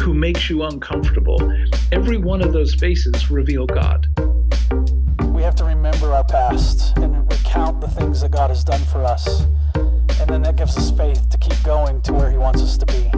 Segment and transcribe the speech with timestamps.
[0.00, 1.38] who makes you uncomfortable.
[1.92, 4.06] Every one of those faces reveal God.
[5.26, 9.04] We have to remember our past and recount the things that God has done for
[9.04, 9.42] us.
[9.74, 12.86] And then that gives us faith to keep going to where He wants us to
[12.86, 13.10] be.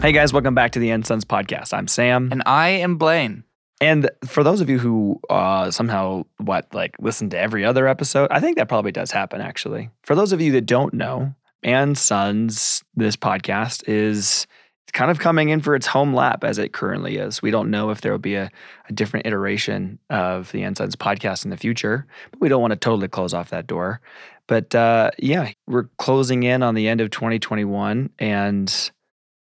[0.00, 1.74] Hey guys, welcome back to the And Sons podcast.
[1.74, 2.30] I'm Sam.
[2.32, 3.44] And I am Blaine.
[3.78, 8.30] And for those of you who uh, somehow what like listen to every other episode,
[8.30, 9.90] I think that probably does happen actually.
[10.02, 14.46] For those of you that don't know, and Sons, this podcast is
[14.92, 17.42] kind of coming in for its home lap as it currently is.
[17.42, 18.50] We don't know if there will be a,
[18.88, 22.70] a different iteration of the And Sons podcast in the future, but we don't want
[22.70, 24.00] to totally close off that door.
[24.46, 28.90] But uh, yeah, we're closing in on the end of 2021, and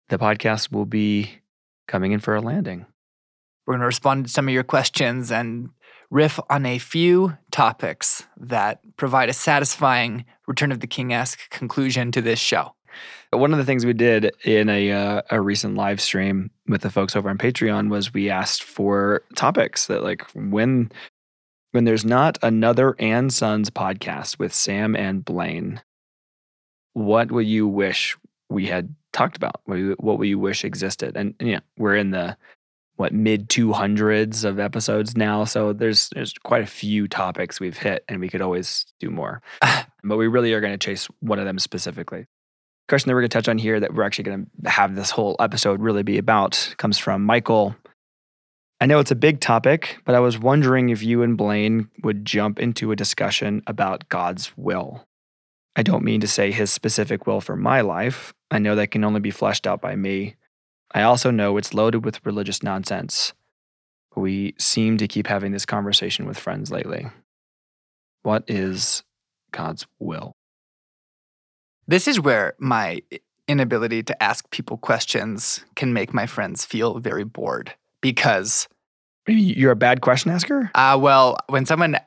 [0.10, 1.30] the podcast will be
[1.88, 2.86] coming in for a landing.
[3.66, 5.70] We're going to respond to some of your questions and
[6.14, 12.12] riff on a few topics that provide a satisfying Return of the King esque conclusion
[12.12, 12.76] to this show.
[13.32, 16.92] One of the things we did in a uh, a recent live stream with the
[16.92, 20.92] folks over on Patreon was we asked for topics that like when
[21.72, 25.82] when there's not another and Sons podcast with Sam and Blaine,
[26.94, 28.16] what would you wish
[28.50, 29.62] we had talked about?
[29.66, 31.18] What, would you wish existed?
[31.18, 32.38] And, and yeah, we're in the
[33.04, 35.44] what mid 200s of episodes now.
[35.44, 39.42] So there's there's quite a few topics we've hit and we could always do more.
[40.06, 42.26] But we really are going to chase one of them specifically.
[42.90, 45.12] Question that we're going to touch on here that we're actually going to have this
[45.12, 47.74] whole episode really be about comes from michael.
[48.82, 52.26] I know it's a big topic but i was wondering if you and blaine would
[52.26, 55.06] jump into a discussion about god's will.
[55.78, 58.34] I don't mean to say his specific will for my life.
[58.52, 60.36] I know that can only be fleshed out by me
[60.94, 63.34] I also know it's loaded with religious nonsense.
[64.16, 67.08] We seem to keep having this conversation with friends lately.
[68.22, 69.04] What is
[69.52, 70.34] God's will?
[71.88, 73.02] This is where my
[73.48, 78.68] inability to ask people questions can make my friends feel very bored because.
[79.28, 80.70] You're a bad question asker?
[80.76, 81.98] Uh, well, when someone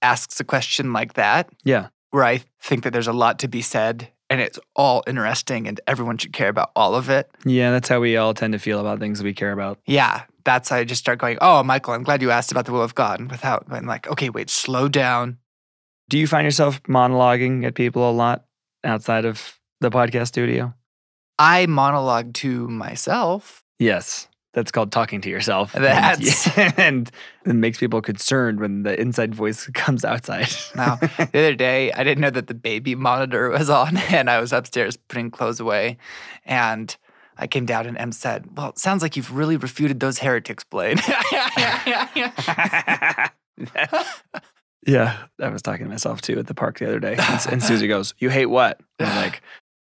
[0.00, 3.62] asks a question like that, yeah, where I think that there's a lot to be
[3.62, 7.30] said and it's all interesting and everyone should care about all of it.
[7.44, 9.78] Yeah, that's how we all tend to feel about things we care about.
[9.86, 12.72] Yeah, that's how I just start going, oh, Michael, I'm glad you asked about the
[12.72, 15.38] will of God without going like, okay, wait, slow down.
[16.08, 18.44] Do you find yourself monologuing at people a lot
[18.84, 20.74] outside of the podcast studio?
[21.38, 23.62] I monologue to myself.
[23.78, 24.26] Yes.
[24.54, 25.72] That's called talking to yourself.
[25.72, 27.12] That's and, and
[27.44, 30.48] it makes people concerned when the inside voice comes outside.
[30.74, 34.40] now, the other day, I didn't know that the baby monitor was on, and I
[34.40, 35.98] was upstairs putting clothes away,
[36.46, 36.96] and
[37.36, 40.64] I came down and Em said, "Well, it sounds like you've really refuted those heretics,
[40.64, 40.96] Blaine."
[44.86, 47.62] yeah, I was talking to myself too at the park the other day, and, and
[47.62, 49.42] Susie goes, "You hate what?" I'm like,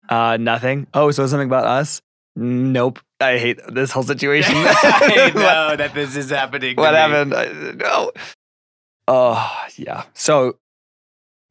[0.08, 2.02] uh, "Nothing." Oh, so something about us?
[2.40, 3.00] Nope.
[3.20, 4.54] I hate this whole situation.
[4.56, 6.76] I know that this is happening.
[6.76, 6.96] what me.
[6.96, 7.34] happened?
[7.34, 8.12] I, no.
[9.08, 10.04] Oh, yeah.
[10.14, 10.56] So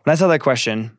[0.04, 0.98] when I saw that question,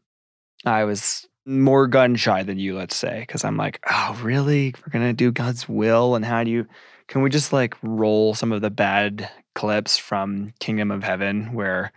[0.67, 4.75] I was more gun shy than you, let's say, because I'm like, oh, really?
[4.77, 6.17] We're going to do God's will?
[6.17, 6.67] And how do you,
[7.07, 11.93] can we just like roll some of the bad clips from Kingdom of Heaven where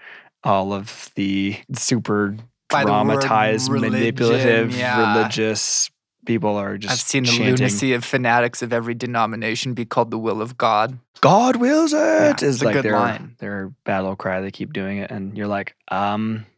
[0.46, 2.38] all of the super
[2.70, 5.18] By dramatized, religion, manipulative, yeah.
[5.18, 5.92] religious
[6.26, 10.12] people are just I've seen the chanting, lunacy of fanatics of every denomination be called
[10.12, 11.00] the will of God.
[11.22, 11.98] God wills it.
[11.98, 13.36] Yeah, is like good their line.
[13.40, 14.42] their battle cry.
[14.42, 16.46] They keep doing it, and you're like, um.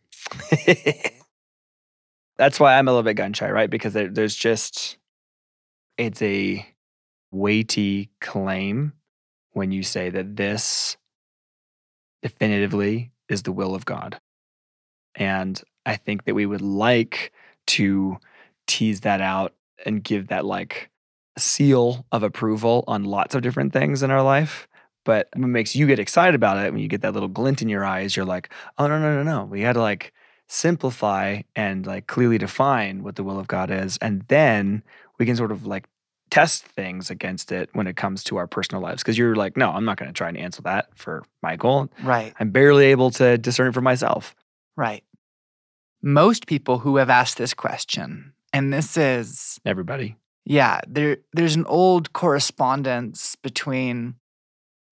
[2.37, 3.69] That's why I'm a little bit gun shy, right?
[3.69, 4.97] Because there, there's just
[5.97, 6.65] it's a
[7.31, 8.93] weighty claim
[9.51, 10.97] when you say that this
[12.23, 14.19] definitively is the will of God,
[15.15, 17.31] and I think that we would like
[17.67, 18.17] to
[18.67, 19.53] tease that out
[19.83, 20.89] and give that like
[21.37, 24.67] seal of approval on lots of different things in our life.
[25.05, 27.69] But what makes you get excited about it when you get that little glint in
[27.69, 29.45] your eyes, you're like, oh, no, no, no, no.
[29.45, 30.13] We had to like
[30.47, 33.97] simplify and like clearly define what the will of God is.
[33.97, 34.83] And then
[35.19, 35.87] we can sort of like
[36.29, 39.03] test things against it when it comes to our personal lives.
[39.03, 41.89] Cause you're like, no, I'm not going to try and answer that for Michael.
[42.01, 42.33] Right.
[42.39, 44.35] I'm barely able to discern it for myself.
[44.77, 45.03] Right.
[46.01, 50.15] Most people who have asked this question, and this is Everybody.
[50.45, 54.15] Yeah, there there's an old correspondence between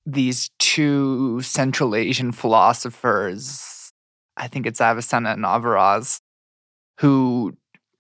[0.06, 3.94] these two Central Asian philosophers.
[4.38, 6.22] I think it's Avicenna and Averroes,
[7.00, 7.56] who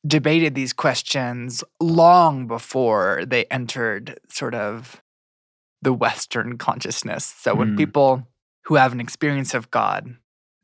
[0.08, 5.02] debated these questions long before they entered sort of
[5.81, 7.25] the Western consciousness.
[7.38, 7.78] So when Mm.
[7.78, 8.28] people
[8.66, 10.16] who have an experience of God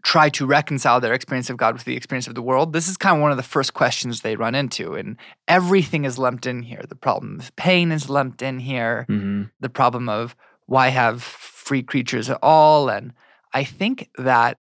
[0.08, 2.96] try to reconcile their experience of God with the experience of the world, this is
[2.96, 4.94] kind of one of the first questions they run into.
[4.94, 5.18] And
[5.50, 6.82] everything is lumped in here.
[6.88, 10.36] The problem of pain is lumped in here, hmm the problem of
[10.68, 12.90] why have free creatures at all.
[12.90, 13.12] And
[13.54, 14.60] I think that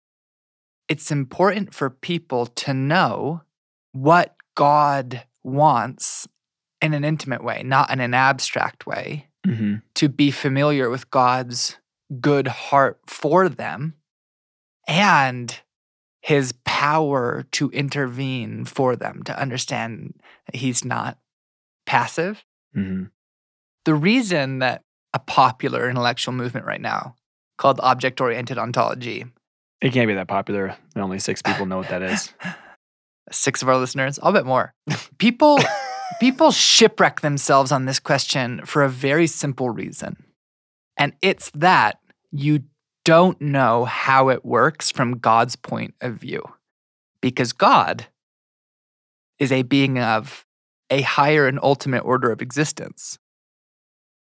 [0.86, 3.42] it's important for people to know
[3.90, 6.28] what God wants
[6.80, 11.78] in an intimate way, not in an abstract way hmm to be familiar with God's
[12.20, 13.94] good heart for them
[14.86, 15.60] and
[16.20, 20.14] his power to intervene for them, to understand
[20.46, 21.18] that he's not
[21.86, 22.44] passive.
[22.74, 23.04] hmm
[23.84, 27.16] The reason that a popular intellectual movement right now
[27.58, 29.24] called object oriented ontology,
[29.80, 30.76] It can't be that popular.
[30.96, 32.32] Only six people know what that is.
[33.30, 34.74] six of our listeners, I'll bet more.
[35.18, 35.58] People
[36.20, 40.24] people shipwreck themselves on this question for a very simple reason.
[40.96, 41.98] And it's that
[42.30, 42.64] you
[43.04, 46.42] don't know how it works from God's point of view.
[47.20, 48.06] Because God
[49.38, 50.46] is a being of
[50.90, 53.18] a higher and ultimate order of existence.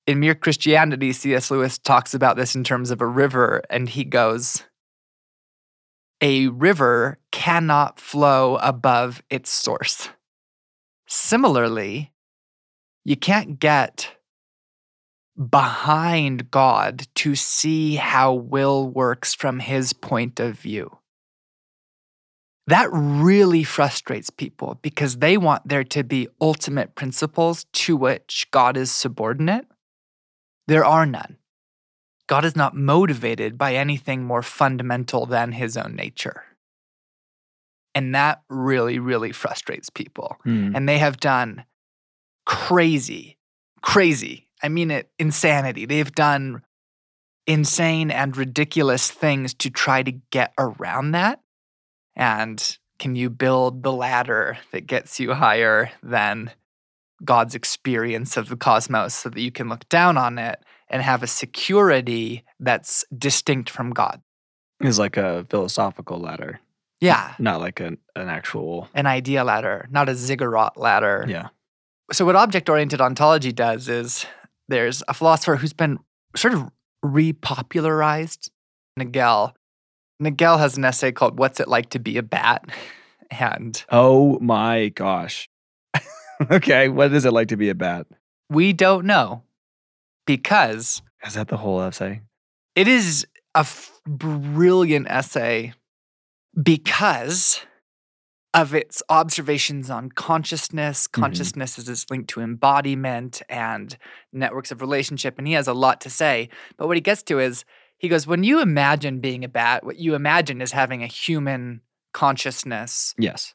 [0.06, 1.50] In Mere Christianity, C.S.
[1.50, 4.64] Lewis talks about this in terms of a river, and he goes,
[6.20, 10.08] A river cannot flow above its source.
[11.06, 12.12] Similarly,
[13.04, 14.10] you can't get
[15.36, 20.98] behind God to see how will works from his point of view.
[22.66, 28.76] That really frustrates people because they want there to be ultimate principles to which God
[28.76, 29.66] is subordinate.
[30.66, 31.36] There are none.
[32.26, 36.44] God is not motivated by anything more fundamental than his own nature.
[37.94, 40.74] And that really, really frustrates people Mm.
[40.74, 41.64] and they have done
[42.46, 43.36] crazy,
[43.82, 44.43] crazy.
[44.64, 45.84] I mean it, insanity.
[45.84, 46.62] They've done
[47.46, 51.40] insane and ridiculous things to try to get around that.
[52.16, 56.50] And can you build the ladder that gets you higher than
[57.22, 60.58] God's experience of the cosmos so that you can look down on it
[60.88, 64.22] and have a security that's distinct from God?
[64.80, 66.60] Is like a philosophical ladder,
[67.00, 68.88] Yeah, not like an, an actual.
[68.94, 71.26] an idea ladder, not a ziggurat ladder.
[71.28, 71.48] Yeah.
[72.12, 74.24] so what object oriented ontology does is
[74.68, 75.98] there's a philosopher who's been
[76.36, 76.70] sort of
[77.04, 78.48] repopularized
[78.96, 79.54] nagel
[80.20, 82.64] nagel has an essay called what's it like to be a bat
[83.30, 85.48] and Oh my gosh.
[86.50, 86.88] okay.
[86.88, 88.06] What is it like to be a bat?
[88.50, 89.42] we don't know
[90.26, 92.20] because Is that the whole essay?
[92.76, 95.72] it is a f- brilliant essay
[96.60, 97.60] because
[98.54, 101.06] of its observations on consciousness.
[101.08, 103.98] Consciousness is this link to embodiment and
[104.32, 105.36] networks of relationship.
[105.38, 106.48] And he has a lot to say.
[106.76, 107.64] But what he gets to is
[107.98, 111.80] he goes, when you imagine being a bat, what you imagine is having a human
[112.12, 113.54] consciousness Yes.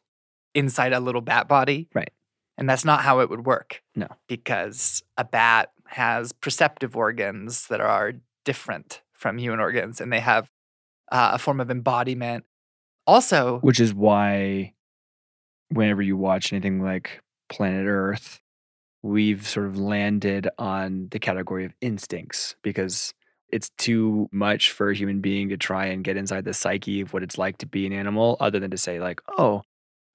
[0.54, 1.88] inside a little bat body.
[1.94, 2.12] Right.
[2.58, 3.82] And that's not how it would work.
[3.96, 4.08] No.
[4.28, 8.14] Because a bat has perceptive organs that are
[8.46, 10.50] different from human organs and they have
[11.12, 12.44] uh, a form of embodiment.
[13.08, 14.74] Also, Which is why,
[15.70, 18.42] whenever you watch anything like Planet Earth,
[19.02, 23.14] we've sort of landed on the category of instincts because
[23.52, 27.14] it's too much for a human being to try and get inside the psyche of
[27.14, 29.64] what it's like to be an animal, other than to say, like, oh,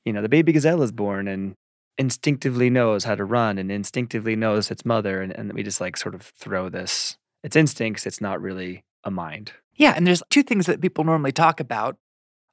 [0.04, 1.54] you know, the baby gazelle is born and
[1.98, 5.20] instinctively knows how to run and instinctively knows its mother.
[5.20, 9.10] And, and we just like sort of throw this, it's instincts, it's not really a
[9.10, 9.52] mind.
[9.74, 11.96] yeah, and there's two things that people normally talk about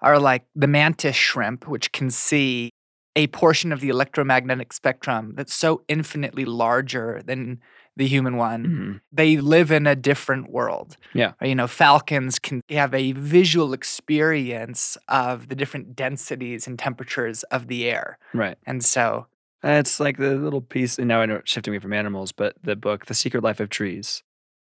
[0.01, 2.72] are like the mantis shrimp, which can see
[3.15, 7.60] a portion of the electromagnetic spectrum that's so infinitely larger than
[7.98, 8.65] the human one.
[8.65, 9.01] Mhm.
[9.12, 10.96] They live in a different world.
[11.13, 11.34] Yeah.
[11.41, 17.68] You know, falcons can have a visual experience of the different densities and temperatures of
[17.68, 18.18] the air.
[18.34, 18.58] Right.
[18.65, 19.27] And so,
[19.63, 22.75] It's like the little piece, and now I know shifting away from animals, but the
[22.75, 24.24] book, The Secret Life of Trees,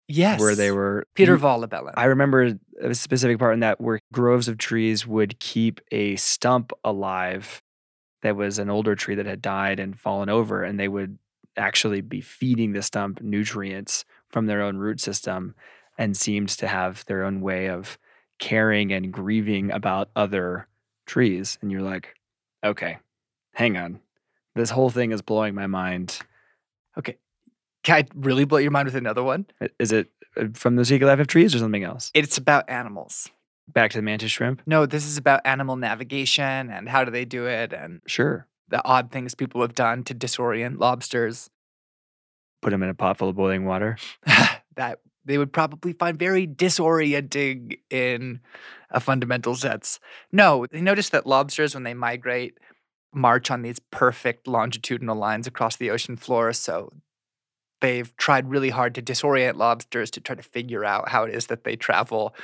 [0.08, 0.40] yes.
[0.40, 1.92] where they were Peter Wohlleben.
[1.98, 6.72] I remember a specific part in that where groves of trees would keep a stump
[6.82, 7.60] alive
[8.26, 11.16] that was an older tree that had died and fallen over, and they would
[11.56, 15.54] actually be feeding the stump nutrients from their own root system
[15.96, 17.98] and seemed to have their own way of
[18.38, 20.66] caring and grieving about other
[21.06, 21.56] trees.
[21.62, 22.14] And you're like,
[22.64, 22.98] okay,
[23.54, 24.00] hang on.
[24.54, 26.18] This whole thing is blowing my mind.
[26.98, 27.16] Okay.
[27.84, 29.46] Can I really blow your mind with another one?
[29.78, 32.10] Is it uh, from the Secret Life of Trees or something else?
[32.12, 33.30] It's about animals.
[33.68, 34.62] Back to the mantis shrimp?
[34.66, 38.46] No, this is about animal navigation and how do they do it and Sure.
[38.68, 41.50] the odd things people have done to disorient lobsters
[42.62, 43.96] Put them in a pot full of boiling water.
[44.76, 48.40] that they would probably find very disorienting in
[48.90, 50.00] a fundamental sense.
[50.32, 52.58] No, they noticed that lobsters, when they migrate,
[53.12, 56.52] march on these perfect longitudinal lines across the ocean floor.
[56.52, 56.92] So
[57.80, 61.46] they've tried really hard to disorient lobsters to try to figure out how it is
[61.46, 62.34] that they travel,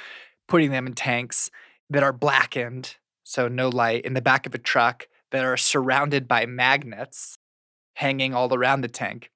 [0.49, 1.51] putting them in tanks
[1.91, 6.29] that are blackened, so no light, in the back of a truck that are surrounded
[6.29, 7.39] by magnets
[7.95, 9.31] hanging all around the tank.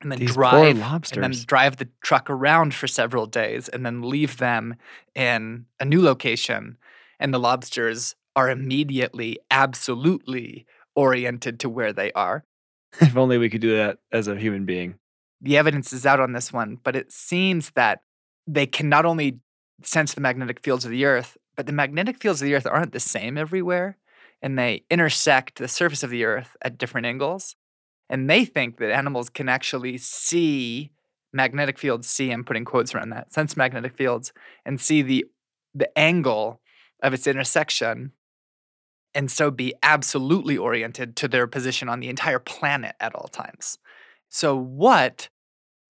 [0.00, 0.76] And then These drive
[1.12, 4.76] and then drive the truck around for several days and then leave them
[5.14, 6.76] in a new location.
[7.18, 12.44] And the lobsters are immediately, absolutely oriented to where they are.
[13.00, 14.96] if only we could do that as a human being.
[15.40, 18.00] The evidence is out on this one, but it seems that
[18.46, 19.40] they can not only
[19.86, 22.92] sense the magnetic fields of the Earth, but the magnetic fields of the Earth aren't
[22.92, 23.98] the same everywhere.
[24.42, 27.56] And they intersect the surface of the Earth at different angles.
[28.10, 30.92] And they think that animals can actually see
[31.32, 34.32] magnetic fields, see, I'm putting quotes around that, sense magnetic fields,
[34.64, 35.26] and see the
[35.76, 36.60] the angle
[37.02, 38.12] of its intersection
[39.14, 43.78] and so be absolutely oriented to their position on the entire planet at all times.
[44.28, 45.28] So what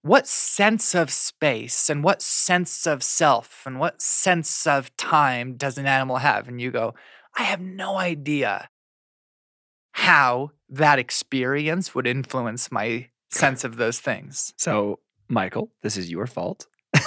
[0.04, 5.78] what sense of space and what sense of self and what sense of time does
[5.78, 6.46] an animal have?
[6.46, 6.94] And you go,
[7.38, 8.68] I have no idea
[9.92, 14.52] how that experience would influence my sense of those things.
[14.58, 16.66] So, Michael, this is your fault.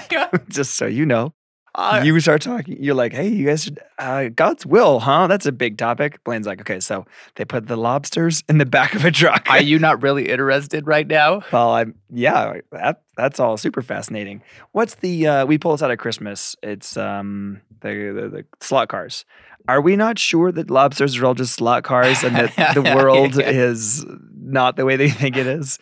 [0.50, 1.32] Just so you know,
[1.74, 2.82] Uh, you start talking.
[2.82, 5.26] You're like, "Hey, you guys, should, uh, God's will, huh?
[5.26, 8.94] That's a big topic." Blaine's like, "Okay, so they put the lobsters in the back
[8.94, 11.42] of a truck." are you not really interested right now?
[11.52, 12.60] well, I'm yeah.
[12.72, 14.42] That that's all super fascinating.
[14.72, 16.56] What's the uh, we pull this out at Christmas?
[16.62, 19.24] It's um the, the the slot cars.
[19.68, 23.38] Are we not sure that lobsters are all just slot cars and that the world
[23.38, 25.78] is not the way they think it is?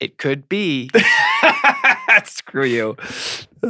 [0.00, 0.90] It could be.
[2.24, 2.96] Screw you.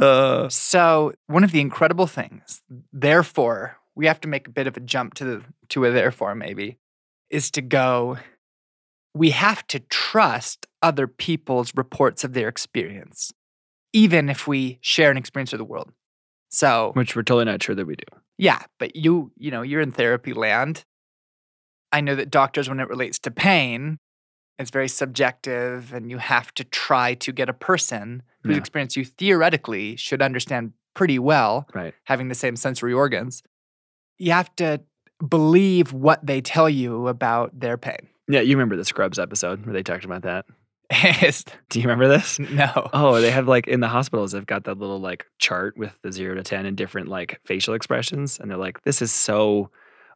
[0.01, 2.61] Uh, So, one of the incredible things,
[2.93, 6.35] therefore, we have to make a bit of a jump to the to a therefore
[6.35, 6.77] maybe,
[7.29, 8.17] is to go
[9.15, 13.31] we have to trust other people's reports of their experience,
[13.93, 15.93] even if we share an experience with the world.
[16.49, 18.19] So, which we're totally not sure that we do.
[18.37, 20.83] yeah, but you, you know, you're in therapy land.
[21.93, 23.99] I know that doctors, when it relates to pain,
[24.59, 28.59] it's very subjective, and you have to try to get a person whose Yeah.
[28.59, 31.93] experience you theoretically should understand pretty well, Right.
[32.05, 33.43] having the same sensory organs.
[34.17, 34.81] You have to
[35.27, 38.07] believe what they tell you about their pain.
[38.27, 40.45] Yeah, you remember the Scrubs episode where they talked about that.
[41.69, 42.39] Do you remember this?
[42.39, 42.89] no.
[42.93, 46.11] Oh, they have like in the hospitals, they've got that little like chart with the
[46.11, 48.39] zero to 10 and different like facial expressions.
[48.39, 49.69] And they're like, this is so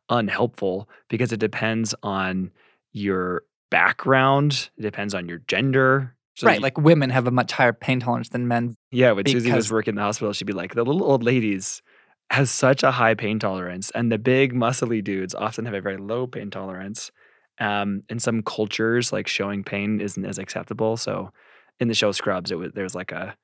[0.09, 2.51] unhelpful because it depends on
[2.93, 6.15] your background, it depends on your gender.
[6.35, 8.75] So right, you- like women have a much higher pain tolerance than men.
[8.91, 11.81] yeah, when Susie was working in the hospital, she'd be like, the little old ladies
[12.31, 15.97] has such a high pain tolerance, and the big muscly dudes often have a very
[15.97, 17.11] low pain tolerance.
[17.59, 20.95] Um, in some cultures, like showing pain isn't as acceptable.
[20.95, 21.31] So,
[21.79, 23.35] in the show Scrubs, it was there's like a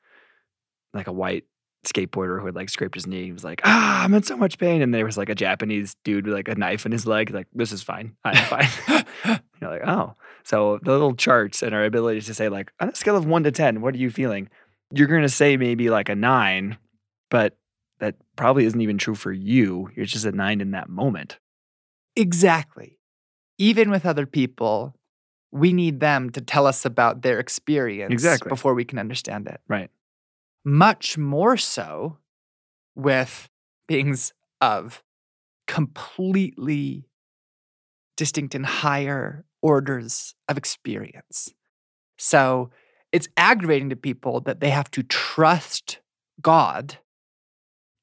[0.93, 1.43] like a white
[1.85, 3.25] skateboarder who had like scraped his knee.
[3.25, 5.95] He was like, "Ah, I'm in so much pain," and there was like a Japanese
[6.05, 7.31] dude with like a knife in his leg.
[7.31, 8.15] Like, this is fine.
[8.23, 9.05] I'm fine.
[9.61, 10.15] You're like, oh.
[10.43, 13.43] So the little charts and our ability to say, like, on a scale of one
[13.43, 14.49] to 10, what are you feeling?
[14.93, 16.77] You're going to say maybe like a nine,
[17.29, 17.57] but
[17.99, 19.89] that probably isn't even true for you.
[19.95, 21.39] You're just a nine in that moment.
[22.15, 22.99] Exactly.
[23.57, 24.95] Even with other people,
[25.51, 28.49] we need them to tell us about their experience Exactly.
[28.49, 29.61] before we can understand it.
[29.67, 29.89] Right.
[30.63, 32.17] Much more so
[32.95, 33.49] with
[33.87, 35.03] beings of
[35.67, 37.07] completely
[38.15, 41.53] distinct and higher orders of experience.
[42.17, 42.69] So
[43.11, 45.99] it's aggravating to people that they have to trust
[46.41, 46.97] God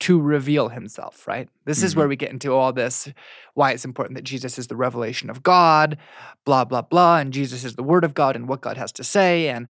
[0.00, 1.48] to reveal himself, right?
[1.64, 2.10] This is where mm-hmm.
[2.10, 3.08] we get into all this
[3.54, 5.96] why it's important that Jesus is the revelation of God,
[6.44, 9.04] blah, blah, blah, and Jesus is the word of God and what God has to
[9.04, 9.48] say.
[9.48, 9.68] And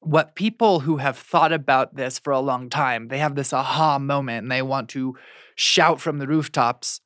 [0.00, 3.98] what people who have thought about this for a long time, they have this aha
[3.98, 5.16] moment and they want to
[5.54, 7.00] shout from the rooftops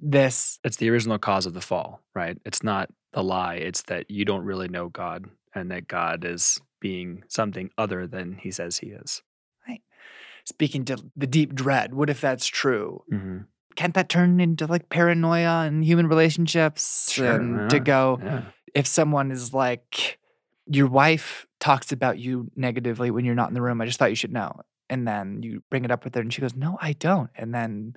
[0.00, 2.38] this It's the original cause of the fall, right?
[2.44, 3.56] It's not the lie.
[3.56, 8.36] It's that you don't really know God and that God is being something other than
[8.40, 9.22] he says he is.
[9.68, 9.82] Right.
[10.44, 11.94] Speaking to the deep dread.
[11.94, 13.02] What if that's true?
[13.12, 13.38] Mm-hmm.
[13.76, 17.10] can't that turn into like paranoia and human relationships?
[17.12, 18.42] Sure, and why to go, Yeah.
[18.74, 20.18] if someone is like,
[20.66, 24.10] your wife talks about you negatively when you're not in the room, I just thought
[24.10, 24.60] you should know.
[24.90, 27.30] And then you bring it up with her and she goes, No, I don't.
[27.34, 27.94] And then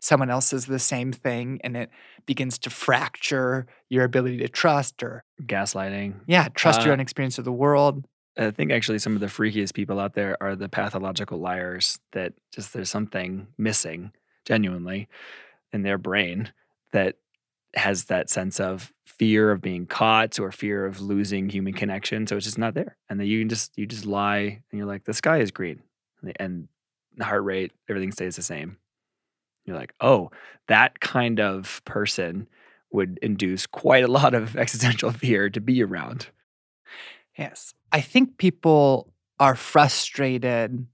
[0.00, 1.90] someone else says the same thing and it
[2.26, 6.20] begins to fracture your ability to trust or, Gaslighting.
[6.26, 8.04] yeah, trust your Uh, own experience of the world.
[8.38, 12.32] I think actually some of the freakiest people out there are the pathological liars that
[12.52, 14.12] just there's something missing
[14.46, 15.08] genuinely
[15.72, 16.52] in their brain
[16.92, 17.16] that
[17.74, 22.26] has that sense of fear of being caught or fear of losing human connection.
[22.26, 22.96] So it's just not there.
[23.08, 25.82] And then you can just you just lie and you're like, the sky is green.
[26.22, 26.68] And the- And
[27.16, 28.78] the heart rate, everything stays the same.
[29.70, 30.30] You're like, oh,
[30.66, 32.48] that kind of person
[32.90, 36.26] would induce quite a lot of existential fear to be around.
[37.38, 37.72] Yes.
[37.92, 40.86] I think people are frustrated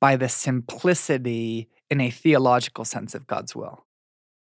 [0.00, 3.84] by the simplicity in a theological sense of God's will.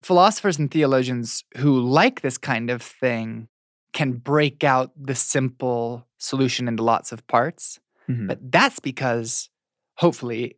[0.02, 3.48] Philosophers and theologians who like this kind of thing
[3.94, 7.80] can break out the simple solution into lots of parts.
[8.10, 8.28] Mhm.
[8.28, 9.50] But that's because,
[9.96, 10.58] hopefully,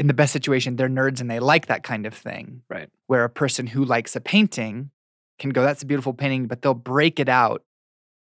[0.00, 2.62] in the best situation, they're nerds and they like that kind of thing.
[2.70, 2.88] Right.
[3.06, 4.90] Where a person who likes a painting
[5.38, 7.62] can go, that's a beautiful painting, but they'll break it out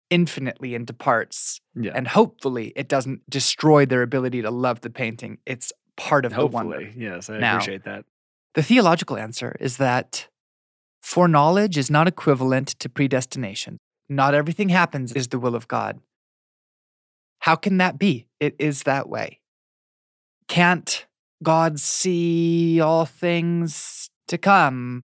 [0.10, 1.62] infinitely into parts.
[1.74, 1.94] Yeah.
[1.96, 5.38] And hopefully, it doesn't destroy their ability to love the painting.
[5.46, 6.82] It's part of the wonder.
[6.82, 8.04] Hopefully, yes, I Now- appreciate that.
[8.54, 10.28] The theological answer is that
[11.02, 13.78] foreknowledge is not equivalent to predestination.
[14.10, 16.02] Not everything happens is the will of God.
[17.40, 18.28] How can that be?
[18.42, 19.40] It is that way.
[20.50, 21.06] Can't
[21.44, 25.04] God see all things to come?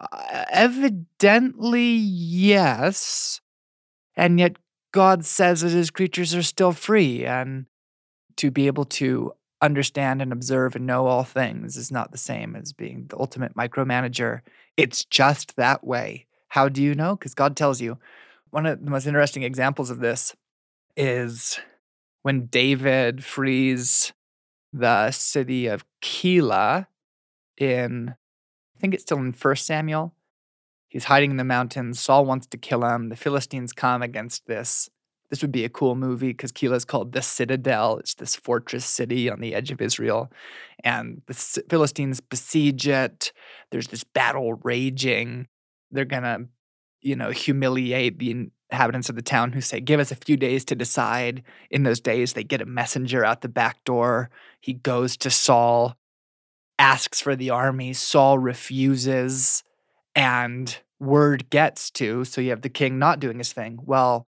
[0.00, 3.40] Uh, evidently, yes.
[4.16, 4.56] And yet,
[4.92, 7.66] God says that his creatures are still free, and
[8.36, 12.54] to be able to understand and observe and know all things is not the same
[12.56, 14.40] as being the ultimate micromanager.
[14.76, 16.26] It's just that way.
[16.48, 17.16] How do you know?
[17.16, 17.98] Because God tells you.
[18.50, 20.34] One of the most interesting examples of this
[20.96, 21.58] is
[22.22, 24.12] when David frees
[24.78, 26.86] the city of Keilah
[27.56, 28.14] in,
[28.76, 30.14] I think it's still in First Samuel.
[30.88, 32.00] He's hiding in the mountains.
[32.00, 33.08] Saul wants to kill him.
[33.08, 34.88] The Philistines come against this.
[35.28, 37.98] This would be a cool movie because Keilah is called the Citadel.
[37.98, 40.30] It's this fortress city on the edge of Israel.
[40.84, 41.34] And the
[41.68, 43.32] Philistines besiege it.
[43.70, 45.48] There's this battle raging.
[45.90, 46.46] They're going to,
[47.00, 50.64] you know, humiliate the inhabitants of the town who say, Give us a few days
[50.66, 51.42] to decide.
[51.70, 54.30] In those days, they get a messenger out the back door.
[54.60, 55.96] He goes to Saul,
[56.78, 57.92] asks for the army.
[57.92, 59.62] Saul refuses.
[60.14, 63.78] And word gets to, so you have the king not doing his thing.
[63.84, 64.26] Well,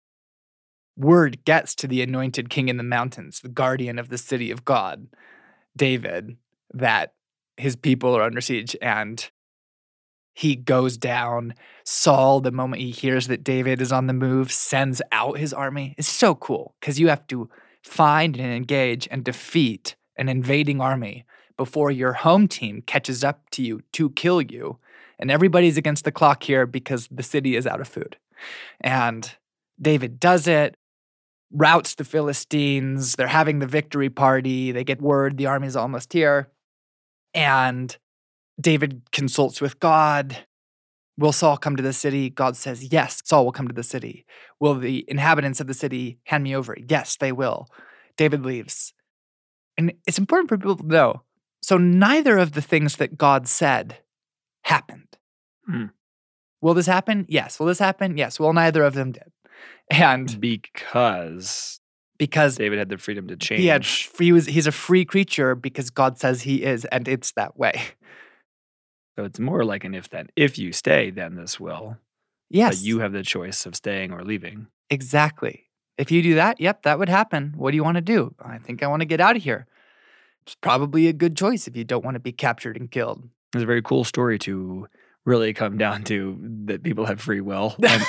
[0.97, 4.65] word gets to the anointed king in the mountains, the guardian of the city of
[4.65, 5.07] God,
[5.77, 6.35] David,
[6.73, 7.13] that
[7.55, 9.29] his people are under siege and
[10.37, 11.55] he goes down.
[11.83, 15.95] Saul, the moment he hears that David is on the move, sends out his army.
[15.97, 17.49] It's so cool because you have to
[17.81, 21.25] find and engage and defeat an invading army
[21.57, 24.77] before your home team catches up to you to kill you.
[25.17, 28.15] And everybody's against the clock here because the city is out of food.
[28.79, 29.35] And
[29.81, 30.77] David does it,
[31.51, 33.15] routs the Philistines.
[33.15, 34.71] They're having the victory party.
[34.71, 36.51] They get word the army's almost here.
[37.33, 37.97] And
[38.59, 40.37] David consults with God.
[41.17, 42.29] Will Saul come to the city?
[42.29, 44.25] God says, Yes, Saul will come to the city.
[44.59, 46.75] Will the inhabitants of the city hand me over?
[46.87, 47.67] Yes, they will.
[48.17, 48.93] David leaves.
[49.77, 51.21] And it's important for people to know.
[51.61, 53.97] So, neither of the things that God said
[54.63, 55.17] happened.
[55.65, 55.85] Hmm.
[56.61, 57.25] Will this happen?
[57.29, 57.59] Yes.
[57.59, 58.17] Will this happen?
[58.17, 58.39] Yes.
[58.39, 59.31] Well, neither of them did.
[59.89, 61.79] And Because
[62.17, 63.61] because David had the freedom to change.
[63.61, 67.31] he had free, was, he's a free creature because God says he is, and it's
[67.33, 67.73] that way.
[69.17, 70.27] So it's more like an if then.
[70.35, 71.97] If you stay, then this will.
[72.49, 72.75] Yes.
[72.75, 74.67] But you have the choice of staying or leaving.
[74.91, 75.65] Exactly.
[75.97, 77.55] If you do that, yep, that would happen.
[77.57, 78.35] What do you want to do?
[78.39, 79.65] I think I want to get out of here.
[80.45, 83.27] It's probably a good choice if you don't want to be captured and killed.
[83.55, 84.87] It's a very cool story to
[85.25, 87.75] really come down to that people have free will.
[87.83, 88.03] And,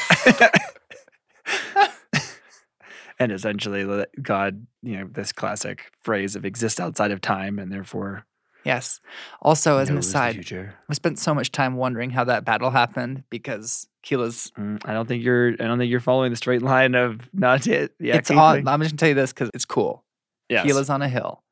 [3.18, 8.26] and essentially God, you know, this classic phrase of exist outside of time and therefore
[8.64, 9.00] Yes.
[9.40, 10.44] Also, as an aside.
[10.88, 14.52] I spent so much time wondering how that battle happened because Keilah's.
[14.58, 17.66] Mm, I don't think you're I don't think you're following the straight line of not
[17.66, 17.94] it.
[17.98, 18.66] Yeah, it's on.
[18.68, 20.04] I'm just gonna tell you this because it's cool.
[20.48, 20.66] Yes.
[20.66, 21.42] Keilah's on a hill.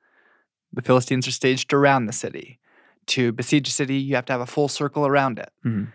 [0.72, 2.58] The Philistines are staged around the city.
[3.06, 5.50] To besiege a city, you have to have a full circle around it.
[5.64, 5.92] Mhm.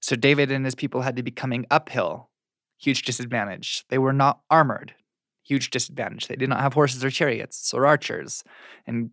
[0.00, 2.30] So David and his people had to be coming uphill.
[2.78, 3.84] Huge disadvantage.
[3.88, 4.94] They were not armored.
[5.42, 6.28] Huge disadvantage.
[6.28, 8.44] They did not have horses or chariots or archers.
[8.86, 9.10] And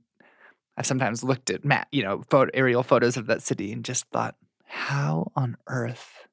[0.78, 4.06] I've sometimes looked at map, you know, photo, aerial photos of that city and just
[4.06, 6.28] thought, how on earth,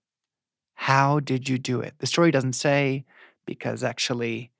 [0.74, 1.94] how did you do it?
[1.98, 3.04] The story doesn't say
[3.44, 4.50] because actually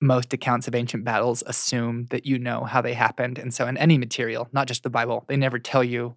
[0.00, 3.38] most accounts of ancient battles assume that you know how they happened.
[3.38, 6.16] And so in any material, not just the Bible, they never tell you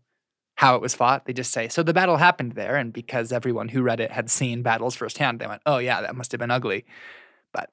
[0.55, 1.25] how it was fought.
[1.25, 2.75] They just say, so the battle happened there.
[2.75, 6.15] And because everyone who read it had seen battles firsthand, they went, oh, yeah, that
[6.15, 6.85] must have been ugly.
[7.53, 7.69] But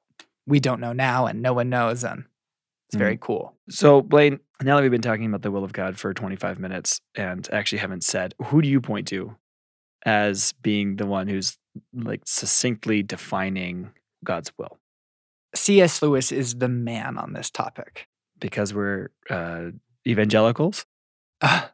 [0.46, 2.04] we don't know now, and no one knows.
[2.04, 2.24] And
[2.88, 3.20] it's very mm.
[3.20, 3.54] cool.
[3.70, 7.00] So, Blaine, now that we've been talking about the will of God for 25 minutes
[7.14, 9.36] and actually haven't said, who do you point to
[10.04, 11.58] as being the one who's
[11.94, 13.90] like succinctly defining
[14.24, 14.78] God's will?
[15.54, 16.02] C.S.
[16.02, 18.08] Lewis is the man on this topic.
[18.38, 19.66] Because we're uh,
[20.06, 20.84] evangelicals?
[21.40, 21.66] Uh,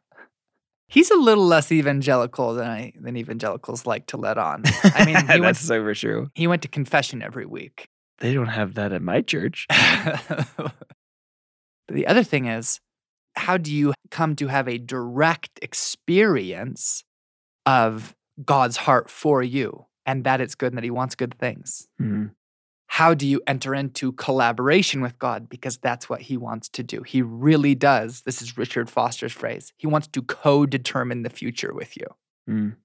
[0.87, 4.63] he's a little less evangelical than I than evangelicals like to let on.
[4.83, 6.29] I mean, he that's went, so for true.
[6.35, 7.87] he went to confession every week.
[8.19, 9.65] They don't have that at my church.
[11.89, 12.79] but the other thing is,
[13.35, 17.03] how do you come to have a direct experience
[17.65, 21.87] of God's heart for you and that it's good and that He wants good things?
[21.99, 22.35] Mhm.
[22.85, 25.49] How do you enter into collaboration with God?
[25.49, 27.01] Because that's what He wants to do.
[27.01, 28.21] He really does.
[28.21, 29.73] This is Richard Foster's phrase.
[29.75, 32.05] He wants to co determine the future with you.
[32.47, 32.75] Mm.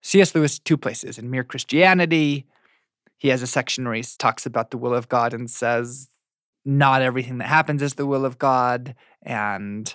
[0.00, 0.32] C.S.
[0.32, 1.18] Lewis, two places.
[1.18, 2.46] In Mere Christianity,
[3.18, 6.08] he has a section where he talks about the will of God and says,
[6.64, 8.94] not everything that happens is the will of God.
[9.22, 9.94] And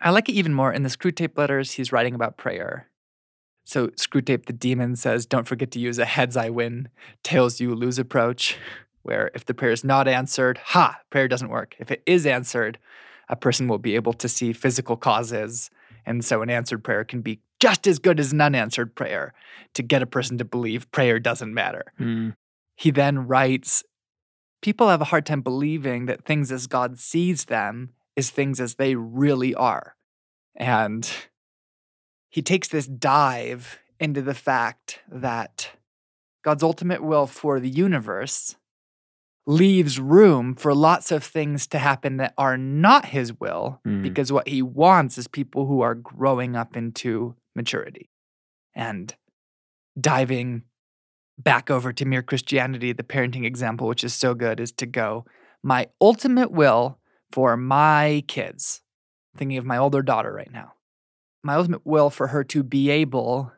[0.00, 2.88] I like it even more in the Screwtape letters, he's writing about prayer.
[3.64, 6.88] So, Screwtape the demon says, Don't forget to use a heads I win,
[7.22, 8.56] tails you lose approach,
[9.02, 11.76] where if the prayer is not answered, ha, prayer doesn't work.
[11.78, 12.78] If it is answered,
[13.28, 15.70] a person will be able to see physical causes.
[16.04, 19.34] And so, an answered prayer can be just as good as an unanswered prayer
[19.74, 21.92] to get a person to believe prayer doesn't matter.
[22.00, 22.34] Mm.
[22.74, 23.84] He then writes
[24.62, 28.74] People have a hard time believing that things as God sees them is things as
[28.74, 29.96] they really are.
[30.54, 31.10] And
[32.28, 35.70] he takes this dive into the fact that
[36.42, 38.56] God's ultimate will for the universe
[39.46, 44.02] leaves room for lots of things to happen that are not his will Mm.
[44.02, 48.10] because what he wants is people who are growing up into maturity.
[48.74, 49.14] And
[49.98, 50.62] diving
[51.42, 55.24] back over to mere Christianity, the parenting example, which is so good, is to go,
[55.62, 56.98] my ultimate will
[57.32, 58.82] for my kids,
[59.36, 60.72] thinking of my older daughter right now,
[61.42, 63.52] my ultimate will for her to be able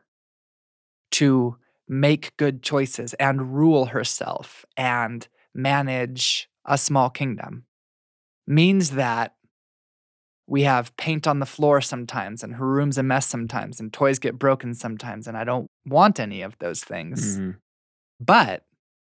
[1.11, 7.65] to make good choices and rule herself and manage a small kingdom
[8.47, 9.35] means that
[10.47, 14.19] we have paint on the floor sometimes and her room's a mess sometimes and toys
[14.19, 17.37] get broken sometimes and I don't want any of those things.
[17.37, 17.55] Mhm.
[18.19, 18.65] But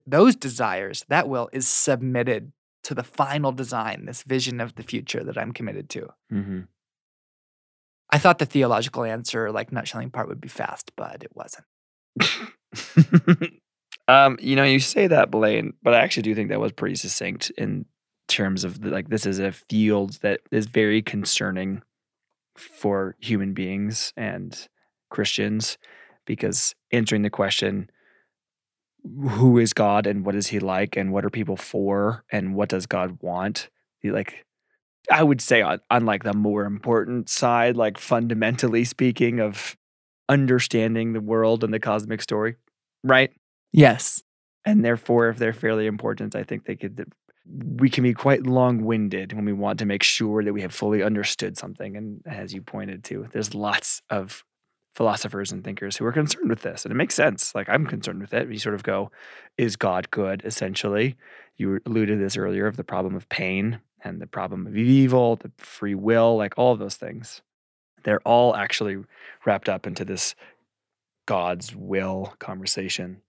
[0.06, 2.52] those desires, that will is submitted
[2.84, 6.08] to the final design, this vision of the future that I'm committed to.
[6.32, 6.68] Mhm.
[8.10, 11.66] I thought the theological answer, like nutshelling part, would be fast, but it wasn't.
[14.08, 16.94] um, you know, you say that, Blaine, but I actually do think that was pretty
[16.94, 17.84] succinct in
[18.28, 21.82] terms of the, like this is a field that is very concerning
[22.56, 24.68] for human beings and
[25.10, 25.78] Christians
[26.24, 27.90] because answering the question
[29.30, 32.68] who is God and what is he like and what are people for and what
[32.68, 33.70] does God want?
[34.02, 34.44] You like
[35.10, 39.76] I would say on, on like the more important side, like fundamentally speaking of
[40.28, 42.56] understanding the world and the cosmic story,
[43.04, 43.30] right?
[43.72, 44.22] Yes.
[44.64, 47.12] And therefore, if they're fairly important, I think they could.
[47.48, 51.04] We can be quite long-winded when we want to make sure that we have fully
[51.04, 51.96] understood something.
[51.96, 54.42] And as you pointed to, there's lots of
[54.96, 57.54] philosophers and thinkers who are concerned with this, and it makes sense.
[57.54, 58.50] Like I'm concerned with it.
[58.50, 59.10] You sort of go,
[59.58, 61.16] "Is God good?" Essentially,
[61.56, 65.36] you alluded to this earlier of the problem of pain and the problem of evil,
[65.36, 67.42] the free will, like all of those things.
[68.04, 68.98] They're all actually
[69.44, 70.34] wrapped up into this
[71.26, 73.20] God's will conversation.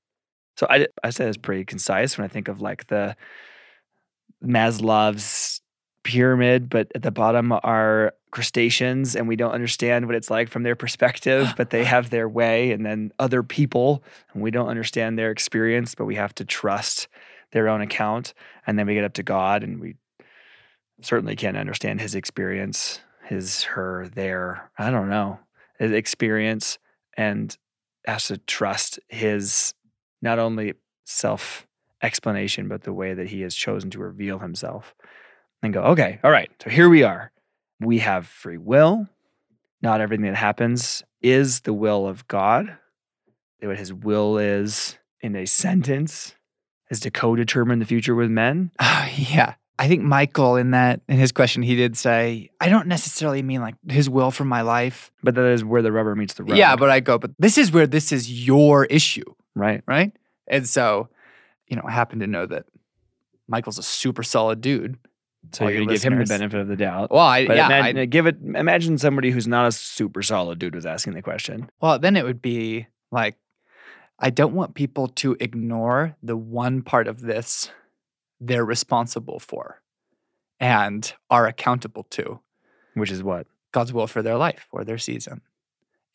[0.55, 3.15] So I I say that's pretty concise when I think of like the
[4.43, 5.61] Maslow's
[6.07, 10.63] pyramid, but at the bottom are crustaceans, and we don't understand what it's like from
[10.63, 14.01] their perspective, but they have their way, and then other people,
[14.33, 17.09] and we don't understand their experience, but we have to trust
[17.51, 18.33] their own account,
[18.65, 19.95] and then we get up to God, and we
[21.01, 25.39] certainly can't understand His experience, his, her, their, I don't know,
[25.77, 26.79] his experience,
[27.17, 27.55] and
[28.05, 29.73] has to trust His
[30.21, 31.67] not only self
[32.01, 34.95] explanation, but the way that he has chosen to reveal himself.
[35.63, 37.31] And go, okay, all right, so here we are.
[37.79, 39.07] We have free will.
[39.81, 42.77] Not everything that happens is the will of God.
[43.61, 46.35] What his will is in a sentence
[46.89, 48.71] is to co determine the future with men.
[48.79, 49.55] Oh, yeah.
[49.79, 53.61] I think Michael in that in his question he did say, I don't necessarily mean
[53.61, 55.11] like his will for my life.
[55.21, 56.57] But that is where the rubber meets the road.
[56.57, 59.83] Yeah, but I go, but this is where this is your issue, right.
[59.85, 60.11] right?
[60.47, 61.09] And so,
[61.67, 62.65] you know, I happen to know that
[63.47, 64.97] Michael's a super solid dude.
[65.51, 67.11] So all you're gonna give him the benefit of the doubt.
[67.11, 68.37] Well, I, But yeah, imagine, I- give it.
[68.41, 71.69] Imagine somebody who's not a super solid dude was asking the question.
[71.81, 73.37] well, then it would be like,
[74.19, 77.69] I don't want people to ignore the one part of this
[78.39, 79.81] they're responsible for
[80.59, 82.39] and are accountable to
[82.93, 83.47] Which is what?
[83.71, 85.41] God's will for their life or their season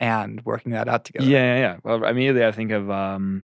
[0.00, 1.26] and working that out together.
[1.26, 1.76] Yeah, yeah, yeah.
[1.84, 3.42] Well, immediately I think of um,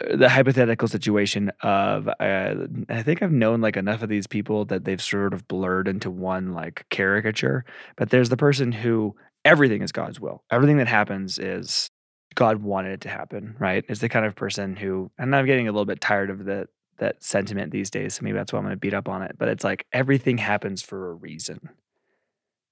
[0.00, 2.54] the hypothetical situation of uh,
[2.88, 6.10] I think I've known like enough of these people that they've sort of blurred into
[6.10, 7.64] one like caricature.
[7.96, 10.44] But there's the person who everything is God's will.
[10.50, 11.90] Everything that happens is
[12.34, 13.84] God wanted it to happen, right?
[13.88, 16.66] Is the kind of person who, and I'm getting a little bit tired of the
[16.98, 18.14] that sentiment these days.
[18.14, 19.36] So maybe that's why I'm going to beat up on it.
[19.38, 21.70] But it's like everything happens for a reason.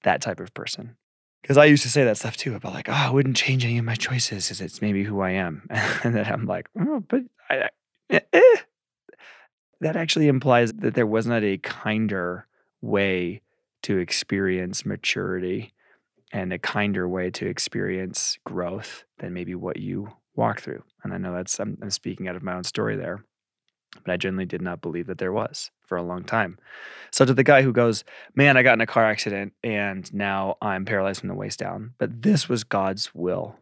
[0.03, 0.95] That type of person.
[1.41, 3.77] Because I used to say that stuff too about like, oh, I wouldn't change any
[3.77, 5.67] of my choices because it's maybe who I am.
[6.03, 7.69] and then I'm like, oh, but I, I-
[8.11, 8.55] eh, eh.
[9.81, 12.45] that actually implies that there was not a kinder
[12.81, 13.41] way
[13.83, 15.73] to experience maturity
[16.31, 20.83] and a kinder way to experience growth than maybe what you walk through.
[21.03, 23.25] And I know that's, I'm, I'm speaking out of my own story there,
[24.03, 26.57] but I generally did not believe that there was for a long time.
[27.11, 28.03] So to the guy who goes,
[28.35, 31.93] man, I got in a car accident and now I'm paralyzed from the waist down.
[31.97, 33.55] But this was God's will.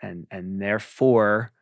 [0.00, 1.52] And and therefore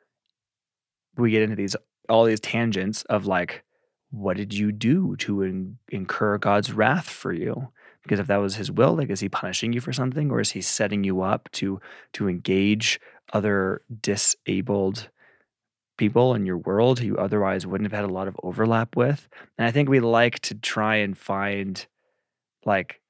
[1.16, 1.77] we get into these
[2.09, 3.62] all these tangents of like,
[4.11, 7.68] what did you do to in, incur God's wrath for you?
[8.03, 10.51] Because if that was his will, like is he punishing you for something or is
[10.51, 11.81] he setting you up to
[12.14, 12.99] to engage
[13.35, 15.11] other disabled
[16.01, 19.29] people in your world who you otherwise wouldn't have had a lot of overlap with?
[19.59, 21.87] And I think we like to try and find
[22.65, 23.03] like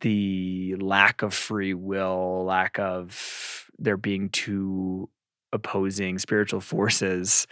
[0.00, 5.10] the lack of free will, lack of there being two
[5.52, 7.48] opposing spiritual forces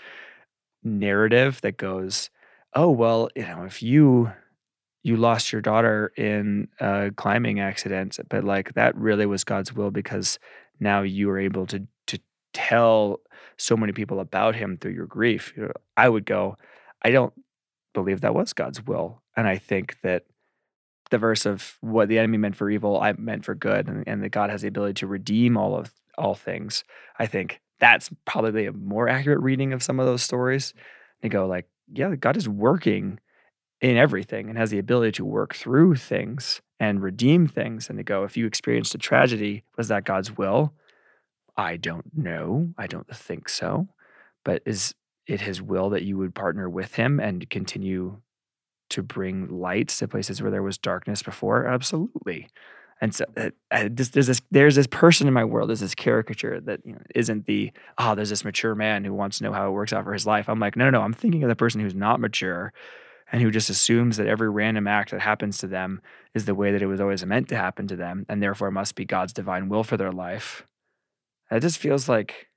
[0.85, 2.31] narrative that goes,
[2.73, 4.31] oh well, you know, if you
[5.03, 9.91] you lost your daughter in a climbing accident, but like that really was God's will
[9.91, 10.39] because
[10.79, 11.87] now you were able to to
[12.57, 13.21] tell
[13.59, 15.53] so many people about him through your grief.
[15.95, 16.57] I would go,
[17.03, 17.35] I don't
[17.92, 19.21] believe that was God's will.
[19.37, 20.25] And I think that
[21.11, 24.23] the verse of what the enemy meant for evil, I meant for good, and, and
[24.23, 26.83] that God has the ability to redeem all of all things.
[27.19, 30.73] I think that's probably a more accurate reading of some of those stories.
[31.21, 33.21] They go like, yeah, God is working
[33.83, 37.90] in everything and has the ability to work through things and redeem things.
[37.90, 40.73] And to go, if you experienced a tragedy, was that God's will?
[41.57, 42.71] I don't know.
[42.77, 43.88] I don't think so.
[44.45, 44.95] But is
[45.27, 48.19] it his will that you would partner with him and continue
[48.90, 51.66] to bring light to places where there was darkness before?
[51.66, 52.49] Absolutely.
[53.01, 53.51] And so uh,
[53.90, 57.03] this, there's this there's this person in my world, there's this caricature that you know,
[57.14, 60.05] isn't the oh, there's this mature man who wants to know how it works out
[60.05, 60.49] for his life.
[60.49, 61.03] I'm like, no, no, no.
[61.03, 62.73] I'm thinking of the person who's not mature
[63.33, 66.01] and who just assumes that every random act that happens to them
[66.33, 68.95] is the way that it was always meant to happen to them, and therefore must
[68.95, 70.66] be God's divine will for their life.
[71.51, 72.49] It just feels like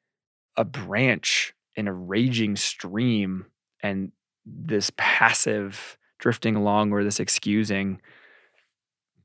[0.58, 3.46] a branch in a raging stream
[3.82, 4.12] and
[4.46, 8.02] this passive drifting along or this excusing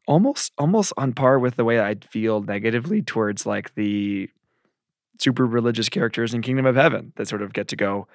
[0.07, 4.29] almost almost on par with the way I'd feel negatively towards like the
[5.21, 8.07] super religious characters in Kingdom of Heaven that sort of get to go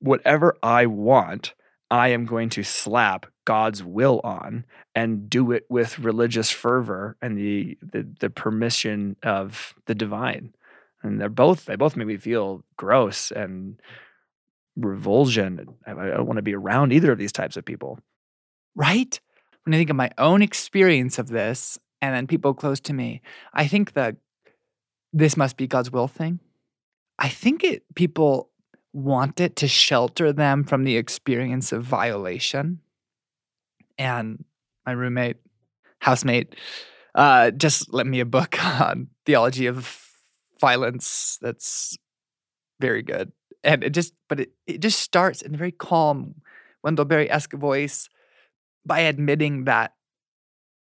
[0.00, 1.54] whatever I want
[1.90, 7.36] I am going to slap God's will on and do it with religious fervor and
[7.36, 10.54] the the, the permission of the divine
[11.02, 13.80] and they're both they both make me feel gross and
[14.76, 17.98] revulsion I, don't want to be around either of these types of people
[18.74, 19.20] right?
[19.64, 23.22] When I think of my own experience of this and then people close to me,
[23.52, 24.16] I think the
[25.12, 26.38] this must be God's will thing.
[27.18, 28.50] I think it people
[28.92, 32.80] want it to shelter them from the experience of violation.
[33.98, 34.44] And
[34.86, 35.36] my roommate,
[35.98, 36.56] housemate,
[37.14, 40.09] uh, just lent me a book on theology of
[40.60, 41.96] violence that's
[42.80, 43.32] very good.
[43.64, 46.36] And it just, but it, it just starts in a very calm,
[46.82, 48.08] Wendell Berry-esque voice
[48.86, 49.92] by admitting that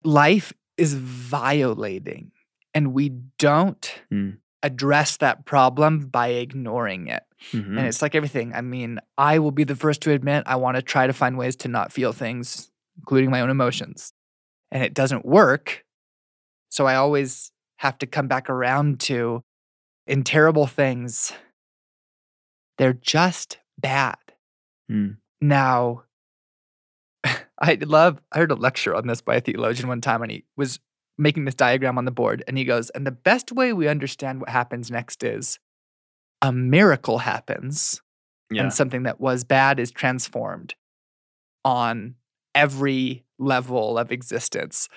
[0.03, 2.31] life is violating
[2.73, 3.09] and we
[3.39, 4.31] don't Hmm.
[4.63, 7.23] address that problem by ignoring it.
[7.51, 7.77] Mhm.
[7.77, 8.53] And it's like everything.
[8.53, 11.37] I mean, I will be the first to admit I want to try to find
[11.37, 14.13] ways to not feel things, including my own emotions.
[14.71, 15.83] And it doesn't work.
[16.69, 19.43] So I always have to come back around to
[20.07, 21.33] in terrible things,
[22.77, 24.17] they're just bad.
[24.89, 25.11] Hmm.
[25.41, 26.03] Now,
[27.23, 30.45] I love, I heard a lecture on this by a theologian one time, and he
[30.55, 30.79] was
[31.17, 32.43] making this diagram on the board.
[32.47, 35.59] And he goes, And the best way we understand what happens next is
[36.41, 38.01] a miracle happens,
[38.51, 38.63] Yeah.
[38.63, 40.75] and something that was bad is transformed
[41.65, 42.15] on
[42.55, 44.87] every level of existence.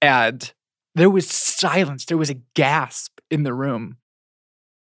[0.00, 0.52] And
[0.94, 3.96] there was silence, there was a gasp in the room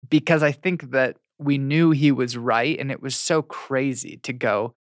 [0.08, 2.78] because I think that we knew he was right.
[2.78, 4.74] And it was so crazy to go,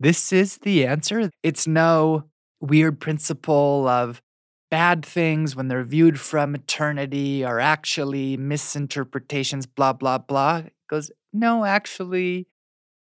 [0.00, 1.30] this is the answer.
[1.42, 2.24] It's no
[2.60, 4.22] weird principle of
[4.70, 10.58] bad things when they're viewed from eternity are actually misinterpretations, blah, blah, blah.
[10.58, 12.46] It goes, no, actually,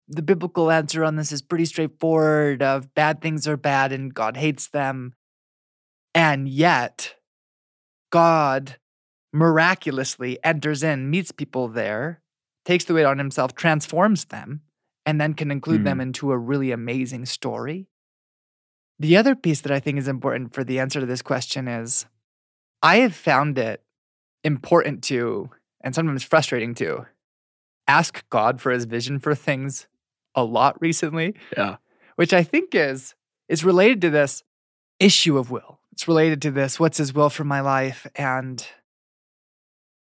[0.09, 4.37] the biblical answer on this is pretty straightforward of bad things are bad and God
[4.37, 5.15] hates them.
[6.15, 7.15] And yet,
[8.11, 8.77] God
[9.33, 12.21] miraculously enters in, meets people there,
[12.65, 14.61] takes the weight on himself, transforms them,
[15.05, 16.03] and then can include them mm.
[16.03, 17.89] into a really amazing story.
[18.99, 22.07] The other piece that I think is important for the answer to this question is
[22.83, 23.83] I have found it
[24.45, 27.07] important to, and sometimes frustrating to,
[27.89, 29.89] ask God for his vision for things
[30.35, 31.35] a lot recently.
[31.57, 31.77] Yeah.
[32.17, 33.15] Which I think is
[33.49, 34.43] is related to this
[35.01, 35.81] issue of will.
[35.93, 38.67] It's related to this what's his will for my life and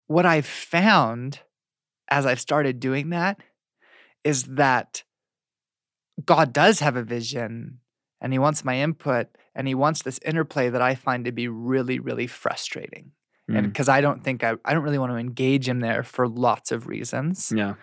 [0.09, 1.39] what I've found
[2.09, 3.39] as I've started doing that
[4.23, 5.03] is that
[6.25, 7.79] God does have a vision
[8.19, 11.47] and he wants my input and he wants this interplay that I find to be
[11.47, 13.11] really, really frustrating.
[13.47, 13.69] And Mm.
[13.69, 16.71] because I don't think I, I don't really want to engage him there for lots
[16.71, 17.53] of reasons.
[17.55, 17.75] Yeah.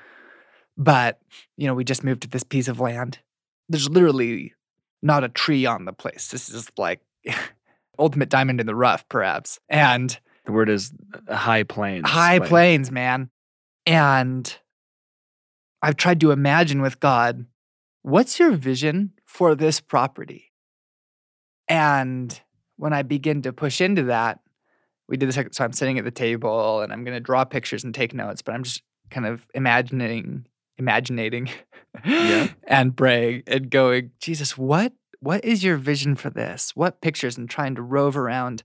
[0.76, 1.20] But,
[1.56, 3.20] you know, we just moved to this piece of land.
[3.68, 4.52] There's literally
[5.00, 6.28] not a tree on the place.
[6.28, 7.00] This is like
[7.98, 9.58] ultimate diamond in the rough, perhaps.
[9.68, 10.92] And The word is
[11.28, 12.09] uh, high plains.
[12.09, 13.30] high like- plains, man.
[13.85, 14.56] And
[15.82, 17.46] I've tried to imagine with God,
[18.02, 20.52] what's your vision for this property?
[21.68, 22.40] And
[22.76, 24.40] when I begin to push into that,
[25.09, 25.38] we did this.
[25.52, 28.42] So I'm sitting at the table and I'm going to draw pictures and take notes,
[28.42, 30.46] but I'm just kind of imagining,
[30.80, 31.50] imaginating,
[32.04, 32.48] Yeah.
[32.64, 36.72] and praying and going, Jesus, what what is your vision for this?
[36.74, 37.38] What pictures?
[37.38, 38.62] And trying to rove around.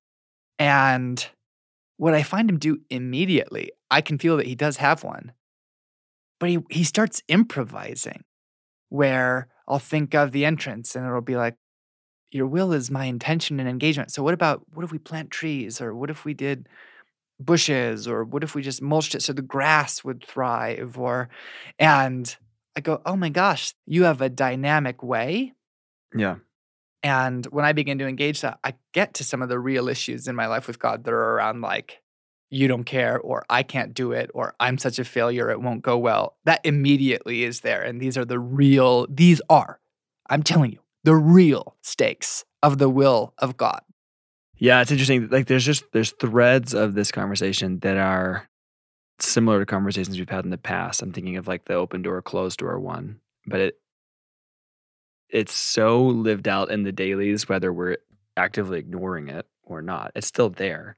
[0.60, 1.26] And
[2.02, 5.34] what I find him do immediately, I can feel that he does have one.
[6.40, 8.24] But he, he starts improvising
[8.90, 11.58] where I'll think of the entrance and it'll be like,
[12.32, 14.12] your will is my intention and engagement.
[14.12, 16.68] So what about what if we plant trees or what if we did
[17.40, 21.30] bushes or what if we just mulched it so the grass would thrive or
[21.78, 22.36] and
[22.76, 25.54] I go, "Oh my gosh, you have a dynamic way."
[26.16, 26.38] Yeah.
[27.04, 30.28] And when I begin to engage that, I get to some of the real issues
[30.28, 32.02] in my life with God that are around like
[32.52, 35.82] you don't care or I can't do it or I'm such a failure it won't
[35.82, 36.38] go well.
[36.46, 39.80] That immediately is there and these are the real these are
[40.32, 43.82] I'm telling you, the real stakes of the will of God.
[44.56, 45.28] Yeah, it's interesting.
[45.30, 48.48] Like there's just there's threads of this conversation that are
[49.20, 51.02] similar to conversations we've had in the past.
[51.02, 53.20] I'm thinking of like the open door, closed door one.
[53.46, 53.80] But it
[55.32, 57.98] it's so lived out in the dailies, whether we're
[58.38, 60.12] actively ignoring it or not.
[60.16, 60.98] It's still there.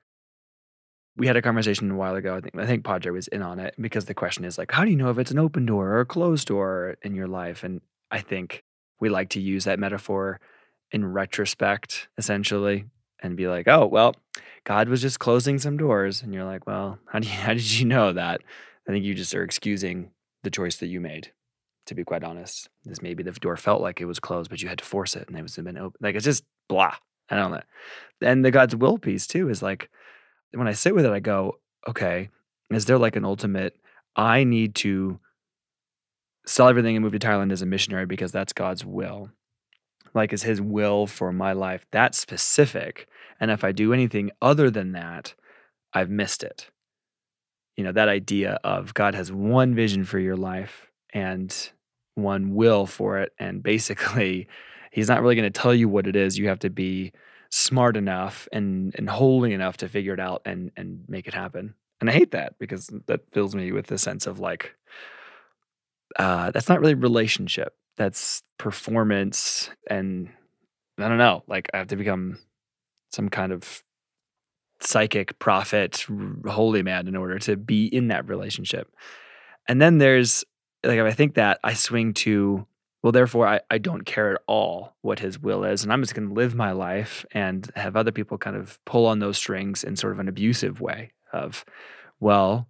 [1.16, 2.36] We had a conversation a while ago.
[2.36, 4.84] I think I think Padre was in on it because the question is like, how
[4.84, 7.64] do you know if it's an open door or a closed door in your life?
[7.64, 8.64] And I think
[9.00, 10.40] we like to use that metaphor
[10.92, 12.86] in retrospect, essentially,
[13.22, 14.16] and be like, oh, well,
[14.64, 16.22] God was just closing some doors.
[16.22, 18.42] And you're like, well, how, do you, how did you know that?
[18.88, 20.12] I think you just are excusing
[20.44, 21.32] the choice that you made,
[21.86, 22.70] to be quite honest.
[22.86, 25.28] This maybe the door felt like it was closed, but you had to force it
[25.28, 25.98] and it was been open.
[26.02, 26.96] Like it's just blah.
[27.30, 27.62] I don't know.
[28.22, 29.90] And the God's will piece too is like,
[30.54, 32.30] when I sit with it, I go, okay,
[32.70, 33.76] is there like an ultimate,
[34.16, 35.20] I need to
[36.46, 39.32] sell everything and move to Thailand as a missionary because that's God's will?
[40.14, 43.08] Like, is his will for my life that specific?
[43.40, 45.34] And if I do anything other than that,
[45.92, 46.70] I've missed it.
[47.76, 51.72] You know, that idea of God has one vision for your life and
[52.16, 53.32] one will for it.
[53.40, 54.48] And basically,
[54.92, 56.38] he's not really going to tell you what it is.
[56.38, 57.14] You have to be
[57.50, 61.76] smart enough and, and holy enough to figure it out and, and make it happen.
[62.02, 64.76] And I hate that because that fills me with a sense of like,
[66.18, 67.76] uh, that's not really relationship.
[67.96, 69.70] That's performance.
[69.90, 70.30] And
[70.98, 72.40] I don't know, like I have to become
[73.12, 73.84] some kind of
[74.80, 76.06] psychic prophet,
[76.48, 78.92] holy man in order to be in that relationship.
[79.68, 80.44] And then there's
[80.84, 82.66] like if I think that I swing to
[83.02, 86.16] well, therefore I, I don't care at all what his will is, and I'm just
[86.16, 89.96] gonna live my life and have other people kind of pull on those strings in
[89.96, 91.66] sort of an abusive way of,
[92.20, 92.68] well,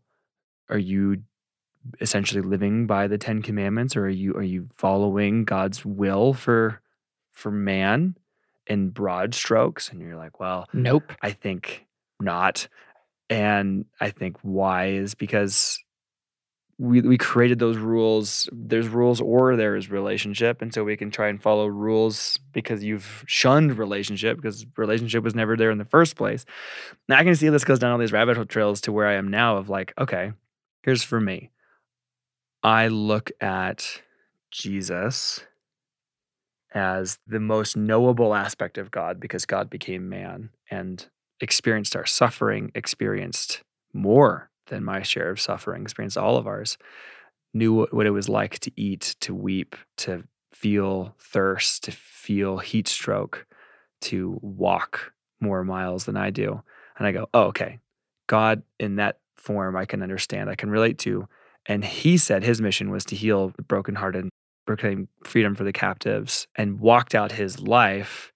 [0.70, 1.22] are you
[2.01, 6.82] essentially living by the Ten Commandments or are you are you following God's will for
[7.32, 8.16] for man?
[8.68, 9.89] in broad strokes?
[9.89, 11.14] And you're like, well, Nope.
[11.22, 11.86] I think
[12.20, 12.68] not.
[13.30, 15.82] And I think why is because
[16.78, 18.49] we we created those rules.
[18.51, 20.61] There's rules or there is relationship.
[20.61, 25.36] And so we can try and follow rules because you've shunned relationship because relationship was
[25.36, 26.45] never there in the first place.
[27.07, 29.13] Now I can see this goes down all these rabbit hole trails to where I
[29.13, 30.34] am now of like, okay,
[30.82, 31.51] here's for me.
[32.63, 34.01] I look at
[34.51, 35.41] Jesus
[36.74, 41.05] as the most knowable aspect of God because God became man and
[41.39, 43.61] experienced our suffering, experienced
[43.93, 46.78] more than my share of suffering, experienced all of ours,
[47.53, 52.88] knew what- it was like to eat, to weep, to feel thirst, to feel heat
[52.88, 53.45] stroke,
[54.01, 56.61] to walk more miles than I do.
[56.97, 57.80] And I go, oh, okay.
[58.28, 61.28] God in that form I can understand, I can relate to.
[61.66, 64.30] And he said his mission was to heal the brokenhearted,
[64.66, 68.32] proclaim freedom for the captives, and walked out his life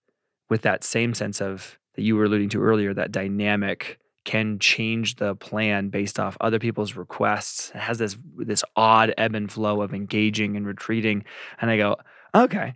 [0.50, 5.16] with that same sense of that you were alluding to earlier, that dynamic can change
[5.16, 7.72] the plan based off other people's requests.
[7.74, 11.24] It has this this odd ebb and flow of engaging and retreating.
[11.62, 11.96] And I go,
[12.36, 12.76] okay,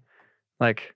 [0.62, 0.95] like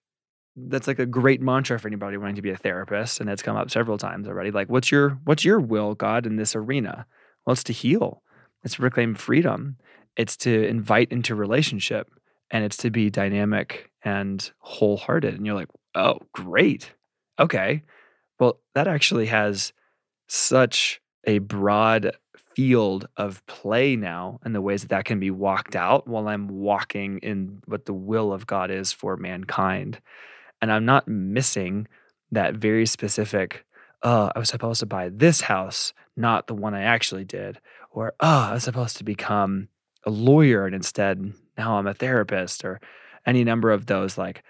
[0.55, 3.57] that's like a great mantra for anybody wanting to be a therapist, and it's come
[3.57, 4.49] up several times already.
[4.49, 7.05] Like, what's your what's your will, God, in this arena?
[7.45, 8.23] Well, it's to heal.
[8.63, 9.75] It's to reclaim freedom.
[10.15, 12.09] It's to invite into relationship,
[12.49, 15.33] and it's to be dynamic and wholehearted.
[15.33, 16.93] And you're like, oh, great,
[17.37, 17.83] okay.
[18.39, 19.73] Well, that actually has
[20.27, 22.15] such a broad
[22.55, 26.47] field of play now and the ways that that can be walked out while I'm
[26.47, 29.99] walking in what the will of God is for mankind.
[30.61, 31.87] And I'm not missing
[32.31, 33.65] that very specific,
[34.03, 37.59] oh, I was supposed to buy this house, not the one I actually did.
[37.91, 39.67] Or, oh, I was supposed to become
[40.05, 42.79] a lawyer and instead now I'm a therapist, or
[43.25, 44.43] any number of those like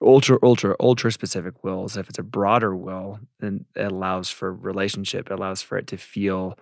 [0.00, 1.96] ultra, ultra, ultra specific wills.
[1.96, 5.96] If it's a broader will, then it allows for relationship, it allows for it to
[5.96, 6.58] feel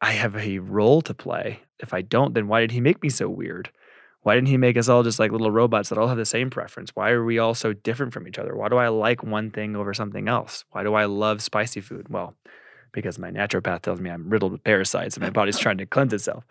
[0.00, 1.60] I have a role to play.
[1.78, 3.70] If I don't, then why did he make me so weird?
[4.22, 6.48] Why didn't he make us all just like little robots that all have the same
[6.48, 6.90] preference?
[6.94, 8.54] Why are we all so different from each other?
[8.54, 10.64] Why do I like one thing over something else?
[10.70, 12.08] Why do I love spicy food?
[12.08, 12.36] Well,
[12.92, 16.12] because my naturopath tells me I'm riddled with parasites and my body's trying to cleanse
[16.12, 16.44] itself.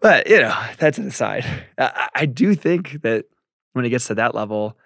[0.00, 1.44] But, you know, that's an aside.
[1.76, 3.26] I, I do think that
[3.72, 4.78] when it gets to that level,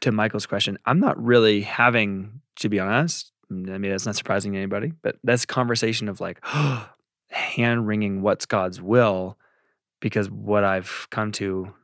[0.00, 4.16] to Michael's question, I'm not really having, to be honest, mm, I mean, that's not
[4.16, 6.44] surprising to anybody, but that's conversation of like
[7.30, 9.38] hand wringing what's God's will,
[10.00, 11.74] because what I've come to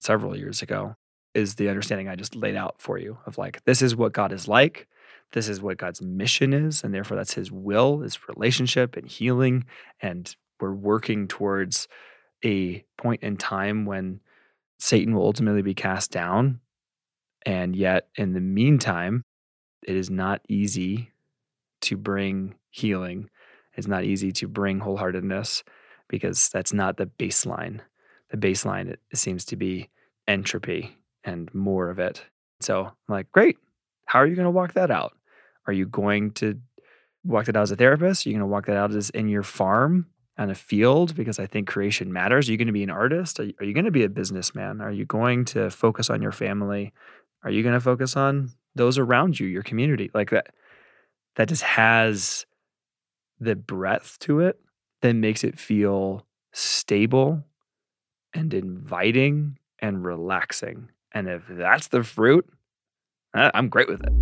[0.00, 0.96] several years ago
[1.34, 4.32] is the understanding I just laid out for you of like, this is what God
[4.32, 4.88] is like.
[5.32, 6.82] This is what God's mission is.
[6.82, 9.66] And therefore, that's his will, is relationship and healing.
[10.00, 11.86] And we're working towards
[12.44, 14.20] a point in time when
[14.78, 16.60] Satan will ultimately be cast down.
[17.46, 19.24] And yet, in the meantime,
[19.86, 21.12] it is not easy
[21.82, 23.30] to bring healing.
[23.74, 25.62] It's not easy to bring wholeheartedness
[26.08, 27.80] because that's not the baseline.
[28.30, 29.88] The baseline it seems to be
[30.26, 32.24] entropy and more of it.
[32.60, 33.58] So I'm like, great.
[34.06, 35.12] How are you going to walk that out?
[35.66, 36.58] Are you going to
[37.24, 38.26] walk that out as a therapist?
[38.26, 40.06] Are you going to walk that out as in your farm
[40.38, 41.14] on a field?
[41.14, 42.48] Because I think creation matters.
[42.48, 43.38] Are you going to be an artist?
[43.38, 44.80] Are you, are you going to be a businessman?
[44.80, 46.92] Are you going to focus on your family?
[47.44, 50.10] Are you going to focus on those around you, your community?
[50.12, 50.48] Like that,
[51.36, 52.46] that just has
[53.40, 54.58] the breadth to it
[55.02, 57.44] that makes it feel stable
[58.34, 60.88] and inviting and relaxing.
[61.12, 62.46] And if that's the fruit,
[63.34, 64.12] I'm great with it.